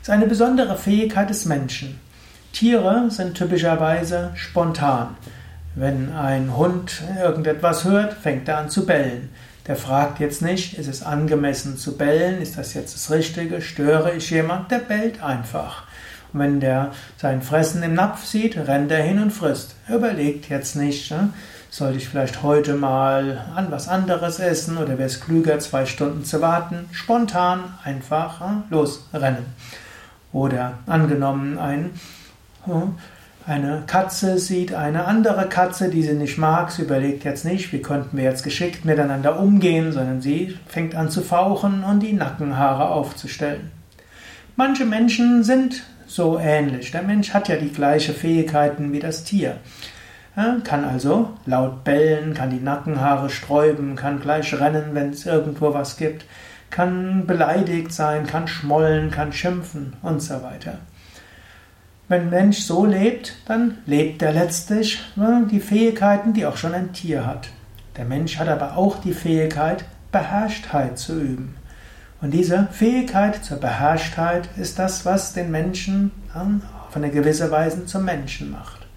ist 0.10 0.14
eine 0.14 0.26
besondere 0.26 0.76
Fähigkeit 0.76 1.30
des 1.30 1.46
Menschen. 1.46 2.00
Tiere 2.52 3.12
sind 3.12 3.36
typischerweise 3.38 4.32
spontan. 4.34 5.16
Wenn 5.76 6.12
ein 6.14 6.58
Hund 6.58 7.04
irgendetwas 7.22 7.84
hört, 7.84 8.14
fängt 8.14 8.48
er 8.48 8.58
an 8.58 8.70
zu 8.72 8.88
bellen. 8.88 9.30
Der 9.68 9.76
fragt 9.76 10.20
jetzt 10.20 10.42
nicht, 10.42 10.80
ist 10.80 10.88
es 10.88 11.04
angemessen 11.04 11.78
zu 11.78 11.96
bellen? 11.96 12.42
Ist 12.42 12.58
das 12.58 12.74
jetzt 12.74 12.96
das 12.96 13.12
Richtige? 13.12 13.62
Störe 13.62 14.14
ich 14.14 14.32
jemand? 14.32 14.72
Der 14.72 14.80
bellt 14.80 15.22
einfach. 15.22 15.84
Und 16.34 16.40
wenn 16.40 16.60
der 16.60 16.92
sein 17.18 17.44
Fressen 17.44 17.84
im 17.84 17.94
Napf 17.94 18.26
sieht, 18.26 18.58
rennt 18.58 18.92
er 18.92 19.04
hin 19.04 19.22
und 19.22 19.30
frisst. 19.30 19.76
Er 19.88 19.98
überlegt 19.98 20.50
jetzt 20.50 20.76
nicht, 20.76 21.12
ne? 21.12 21.30
sollte 21.70 22.00
ich 22.00 22.10
vielleicht 22.10 22.42
heute 22.42 22.74
mal 22.74 23.46
an 23.56 23.68
was 23.70 23.88
anderes 23.88 24.40
essen 24.40 24.80
oder 24.80 24.98
wäre 24.98 25.04
es 25.04 25.22
klüger, 25.22 25.60
zwei 25.60 25.86
Stunden 25.86 26.26
zu 26.26 26.42
warten? 26.42 26.90
Spontan 26.94 27.76
einfach 27.84 28.40
ne? 28.40 28.64
losrennen. 28.72 29.46
Oder 30.32 30.80
angenommen, 30.86 31.58
ein, 31.58 31.92
hm, 32.66 32.96
eine 33.48 33.84
Katze 33.88 34.38
sieht 34.38 34.74
eine 34.76 35.06
andere 35.06 35.50
Katze, 35.50 35.90
die 35.90 36.04
sie 36.04 36.14
nicht 36.14 36.38
mag. 36.38 36.72
Sie 36.72 36.84
überlegt 36.84 37.24
jetzt 37.24 37.46
nicht, 37.46 37.74
wie 37.74 37.82
könnten 37.82 38.16
wir 38.16 38.26
jetzt 38.26 38.44
geschickt 38.44 38.86
miteinander 38.86 39.40
umgehen, 39.40 39.92
sondern 39.92 40.22
sie 40.22 40.58
fängt 40.68 40.94
an 40.94 41.10
zu 41.10 41.22
fauchen 41.22 41.84
und 41.84 42.02
die 42.02 42.14
Nackenhaare 42.14 42.90
aufzustellen. 42.90 43.72
Manche 44.56 44.86
Menschen 44.86 45.44
sind 45.44 45.84
so 46.06 46.38
ähnlich. 46.38 46.92
Der 46.92 47.02
Mensch 47.02 47.34
hat 47.34 47.48
ja 47.48 47.56
die 47.56 47.72
gleichen 47.72 48.14
Fähigkeiten 48.14 48.92
wie 48.92 49.00
das 49.00 49.24
Tier. 49.24 49.58
Er 50.36 50.58
kann 50.64 50.86
also 50.86 51.30
laut 51.46 51.84
bellen, 51.84 52.34
kann 52.34 52.50
die 52.50 52.60
Nackenhaare 52.60 53.30
sträuben, 53.30 53.96
kann 53.96 54.20
gleich 54.20 54.54
rennen, 54.54 54.90
wenn 54.94 55.10
es 55.10 55.26
irgendwo 55.26 55.74
was 55.74 55.98
gibt 55.98 56.26
kann 56.70 57.26
beleidigt 57.26 57.94
sein, 57.94 58.26
kann 58.28 58.48
schmollen, 58.48 59.12
kann 59.12 59.34
schimpfen 59.34 59.94
und 60.02 60.22
so 60.22 60.42
weiter. 60.44 60.80
Wenn 62.08 62.24
ein 62.24 62.30
Mensch 62.30 62.60
so 62.60 62.86
lebt, 62.86 63.36
dann 63.46 63.78
lebt 63.86 64.22
er 64.22 64.34
letztlich 64.34 65.00
ne, 65.16 65.48
die 65.52 65.60
Fähigkeiten, 65.60 66.34
die 66.34 66.46
auch 66.46 66.58
schon 66.58 66.74
ein 66.74 66.92
Tier 66.92 67.26
hat. 67.26 67.50
Der 67.98 68.06
Mensch 68.06 68.40
hat 68.40 68.48
aber 68.48 68.78
auch 68.78 68.98
die 69.00 69.14
Fähigkeit, 69.14 69.86
Beherrschtheit 70.12 70.98
zu 70.98 71.20
üben. 71.20 71.56
Und 72.22 72.32
diese 72.32 72.68
Fähigkeit 72.72 73.44
zur 73.46 73.58
Beherrschtheit 73.58 74.50
ist 74.58 74.80
das, 74.80 75.06
was 75.06 75.34
den 75.34 75.52
Menschen 75.52 76.12
auf 76.34 76.96
eine 76.96 77.12
gewisse 77.12 77.52
Weise 77.52 77.86
zum 77.86 78.06
Menschen 78.06 78.52
macht. 78.52 78.88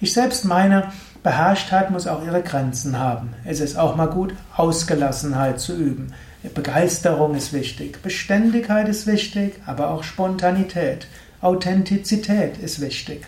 Ich 0.00 0.12
selbst 0.12 0.44
meine, 0.44 0.92
Beherrschtheit 1.22 1.90
muss 1.90 2.06
auch 2.06 2.24
ihre 2.24 2.42
Grenzen 2.42 2.98
haben. 2.98 3.34
Es 3.44 3.60
ist 3.60 3.76
auch 3.76 3.96
mal 3.96 4.08
gut, 4.08 4.34
Ausgelassenheit 4.56 5.60
zu 5.60 5.74
üben. 5.76 6.12
Begeisterung 6.48 7.34
ist 7.34 7.52
wichtig, 7.52 8.02
Beständigkeit 8.02 8.88
ist 8.88 9.06
wichtig, 9.06 9.54
aber 9.66 9.90
auch 9.90 10.02
Spontanität, 10.02 11.06
Authentizität 11.40 12.58
ist 12.58 12.80
wichtig. 12.80 13.26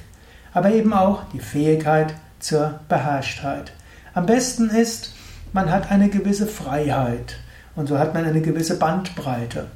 Aber 0.53 0.71
eben 0.71 0.93
auch 0.93 1.25
die 1.33 1.41
Fähigkeit 1.41 2.15
zur 2.39 2.81
Beherrschtheit. 2.89 3.73
Am 4.15 4.27
besten 4.27 4.71
ist, 4.71 5.15
man 5.53 5.71
hat 5.71 5.91
eine 5.91 6.09
gewisse 6.09 6.47
Freiheit 6.47 7.37
und 7.75 7.89
so 7.89 7.99
hat 7.99 8.15
man 8.15 8.25
eine 8.25 8.41
gewisse 8.41 8.79
Bandbreite. 8.79 9.67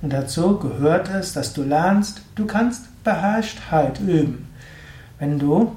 Und 0.00 0.12
dazu 0.12 0.58
gehört 0.58 1.08
es, 1.08 1.32
dass 1.32 1.52
du 1.52 1.62
lernst, 1.62 2.22
du 2.34 2.46
kannst 2.46 2.84
Beherrschtheit 3.04 4.00
üben. 4.00 4.48
Wenn 5.18 5.38
du 5.38 5.76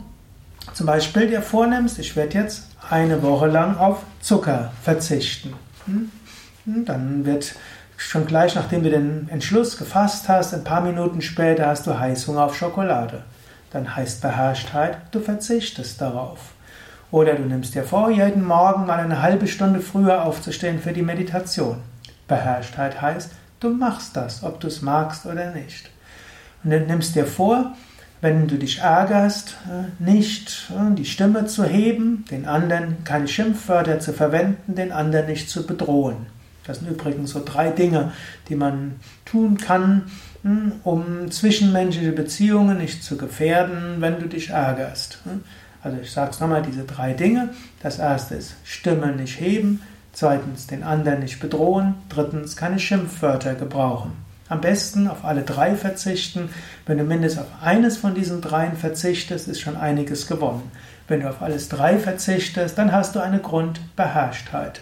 zum 0.74 0.88
Beispiel 0.88 1.28
dir 1.28 1.42
vornimmst, 1.42 2.00
ich 2.00 2.16
werde 2.16 2.40
jetzt 2.40 2.68
eine 2.90 3.22
Woche 3.22 3.48
lang 3.48 3.78
auf 3.78 4.04
Zucker 4.20 4.72
verzichten. 4.82 5.54
Hm? 5.86 6.12
Dann 6.66 7.26
wird 7.26 7.56
schon 7.98 8.26
gleich, 8.26 8.56
nachdem 8.56 8.84
du 8.84 8.90
den 8.90 9.30
Entschluss 9.30 9.78
gefasst 9.78 10.28
hast, 10.28 10.54
ein 10.54 10.64
paar 10.64 10.82
Minuten 10.82 11.22
später 11.22 11.68
hast 11.68 11.86
du 11.86 11.98
Heißhunger 11.98 12.46
auf 12.46 12.58
Schokolade. 12.58 13.24
Dann 13.72 13.96
heißt 13.96 14.22
Beherrschtheit, 14.22 14.98
du 15.12 15.20
verzichtest 15.20 16.02
darauf. 16.02 16.40
Oder 17.12 17.36
du 17.36 17.44
nimmst 17.44 17.76
dir 17.76 17.84
vor, 17.84 18.10
jeden 18.10 18.44
Morgen 18.44 18.86
mal 18.86 19.00
eine 19.00 19.22
halbe 19.22 19.48
Stunde 19.48 19.80
früher 19.80 20.24
aufzustehen 20.24 20.80
für 20.80 20.92
die 20.92 21.04
Meditation. 21.04 21.78
Beherrschtheit 22.28 23.02
heißt, 23.02 23.32
du 23.60 23.70
machst 23.70 24.18
das, 24.18 24.44
ob 24.44 24.60
du 24.60 24.68
es 24.68 24.82
magst 24.82 25.26
oder 25.26 25.52
nicht. 25.52 25.92
Und 26.64 26.72
dann 26.72 26.88
nimmst 26.88 27.16
dir 27.16 27.28
vor, 27.28 27.74
wenn 28.22 28.48
du 28.48 28.58
dich 28.58 28.80
ärgerst, 28.80 29.56
äh, 29.70 30.04
nicht 30.04 30.72
äh, 30.72 30.96
die 30.96 31.06
Stimme 31.06 31.46
zu 31.46 31.64
heben, 31.64 32.26
den 32.32 32.48
anderen 32.48 33.04
keine 33.04 33.28
Schimpfwörter 33.28 34.00
zu 34.00 34.14
verwenden, 34.14 34.74
den 34.74 34.92
anderen 34.92 35.28
nicht 35.28 35.50
zu 35.50 35.68
bedrohen. 35.68 36.26
Das 36.66 36.80
sind 36.80 36.90
übrigens 36.90 37.32
so 37.32 37.42
drei 37.44 37.70
Dinge, 37.70 38.12
die 38.50 38.56
man 38.56 38.96
tun 39.26 39.58
kann, 39.58 40.04
hm, 40.44 40.74
um 40.84 41.32
zwischenmenschliche 41.32 42.12
Beziehungen 42.12 42.78
nicht 42.78 43.04
zu 43.04 43.18
gefährden, 43.18 43.98
wenn 44.00 44.20
du 44.20 44.28
dich 44.28 44.50
ärgerst. 44.50 45.20
Hm. 45.24 45.44
Also 45.84 46.00
ich 46.02 46.12
sage 46.12 46.32
es 46.32 46.40
nochmal, 46.40 46.64
diese 46.64 46.84
drei 46.84 47.14
Dinge. 47.14 47.50
Das 47.82 48.00
erste 48.00 48.36
ist 48.36 48.56
Stimme 48.64 49.12
nicht 49.12 49.40
heben, 49.40 49.82
zweitens 50.14 50.66
den 50.66 50.82
anderen 50.82 51.20
nicht 51.20 51.40
bedrohen, 51.40 51.94
drittens 52.10 52.56
keine 52.56 52.80
Schimpfwörter 52.80 53.54
gebrauchen. 53.54 54.14
Am 54.48 54.62
besten 54.62 55.08
auf 55.08 55.26
alle 55.26 55.42
drei 55.42 55.76
verzichten. 55.76 56.50
Wenn 56.86 57.00
du 57.00 57.04
mindestens 57.04 57.44
auf 57.44 57.64
eines 57.64 57.98
von 57.98 58.14
diesen 58.14 58.42
dreien 58.42 58.76
verzichtest, 58.76 59.48
ist 59.48 59.62
schon 59.62 59.76
einiges 59.76 60.28
gewonnen. 60.28 60.72
Wenn 61.08 61.22
du 61.22 61.30
auf 61.30 61.42
alles 61.42 61.70
drei 61.70 61.98
verzichtest, 61.98 62.78
dann 62.78 62.92
hast 62.92 63.16
du 63.16 63.20
eine 63.20 63.40
Grundbeherrschtheit. 63.40 64.82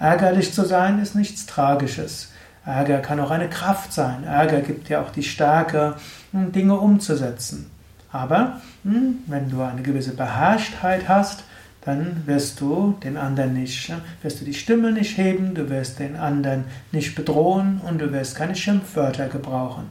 Ärgerlich 0.00 0.54
zu 0.54 0.64
sein 0.64 0.98
ist 0.98 1.14
nichts 1.14 1.44
Tragisches. 1.44 2.32
Ärger 2.64 2.98
kann 3.00 3.20
auch 3.20 3.30
eine 3.30 3.50
Kraft 3.50 3.92
sein. 3.92 4.24
Ärger 4.24 4.62
gibt 4.62 4.88
ja 4.88 5.02
auch 5.02 5.10
die 5.10 5.22
Stärke, 5.22 5.96
Dinge 6.32 6.80
umzusetzen. 6.80 7.70
Aber 8.10 8.60
hm, 8.82 9.18
wenn 9.26 9.50
du 9.50 9.60
eine 9.60 9.82
gewisse 9.82 10.16
Beherrschtheit 10.16 11.06
hast, 11.06 11.44
dann 11.82 12.22
wirst 12.24 12.62
du 12.62 12.98
den 13.04 13.18
anderen 13.18 13.52
nicht, 13.52 13.92
wirst 14.22 14.40
du 14.40 14.46
die 14.46 14.54
Stimme 14.54 14.90
nicht 14.92 15.18
heben, 15.18 15.54
du 15.54 15.68
wirst 15.68 15.98
den 15.98 16.16
anderen 16.16 16.64
nicht 16.92 17.14
bedrohen 17.14 17.82
und 17.86 17.98
du 17.98 18.10
wirst 18.10 18.36
keine 18.36 18.56
Schimpfwörter 18.56 19.28
gebrauchen. 19.28 19.84